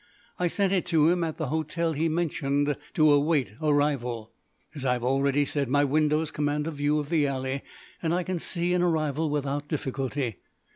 [0.39, 4.31] I sent it to him at the hotel he mentioned, "to await arrival".
[4.73, 7.61] As I have already said, my windows command a view of the alley,
[8.01, 10.37] and I can see an arrival without difficulty.